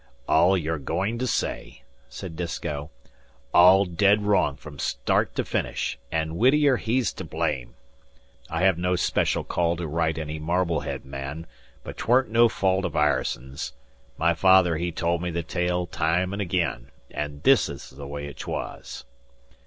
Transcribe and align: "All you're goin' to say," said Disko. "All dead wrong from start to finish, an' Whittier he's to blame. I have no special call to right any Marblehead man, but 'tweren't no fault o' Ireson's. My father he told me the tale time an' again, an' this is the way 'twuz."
"All 0.27 0.57
you're 0.57 0.79
goin' 0.79 1.19
to 1.19 1.27
say," 1.27 1.83
said 2.09 2.35
Disko. 2.35 2.89
"All 3.53 3.85
dead 3.85 4.23
wrong 4.25 4.55
from 4.55 4.79
start 4.79 5.35
to 5.35 5.45
finish, 5.45 5.99
an' 6.11 6.37
Whittier 6.37 6.77
he's 6.77 7.13
to 7.13 7.23
blame. 7.23 7.75
I 8.49 8.61
have 8.61 8.79
no 8.79 8.95
special 8.95 9.43
call 9.43 9.75
to 9.75 9.85
right 9.85 10.17
any 10.17 10.39
Marblehead 10.39 11.05
man, 11.05 11.45
but 11.83 11.97
'tweren't 11.97 12.29
no 12.29 12.49
fault 12.49 12.83
o' 12.83 12.89
Ireson's. 12.97 13.73
My 14.17 14.33
father 14.33 14.77
he 14.77 14.91
told 14.91 15.21
me 15.21 15.29
the 15.29 15.43
tale 15.43 15.85
time 15.85 16.33
an' 16.33 16.41
again, 16.41 16.89
an' 17.11 17.41
this 17.43 17.69
is 17.69 17.91
the 17.91 18.07
way 18.07 18.27
'twuz." 18.33 19.05